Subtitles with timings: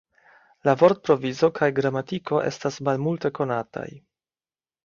[0.67, 3.89] La vortprovizo kaj gramatiko estas malmulte konataj.